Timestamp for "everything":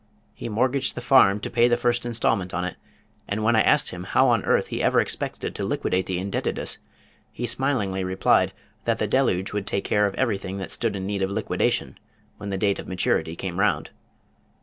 10.15-10.57